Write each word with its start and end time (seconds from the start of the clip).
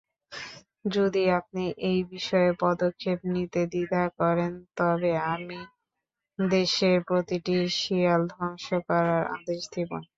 যদি 0.91 1.23
আপনি 1.39 1.63
এই 1.89 1.99
বিষয়ে 2.11 2.51
পদক্ষেপ 2.61 3.19
নিতে 3.33 3.61
দ্বিধা 3.67 4.03
করেন 4.19 4.51
তবে 4.77 5.11
আমি 5.31 5.59
দেশের 6.39 6.97
প্রতিটি 7.07 7.55
শিয়াল 7.77 8.21
ধ্বংস 8.33 8.67
করার 8.87 9.23
আদেশ 9.35 9.61
দেব। 9.73 9.91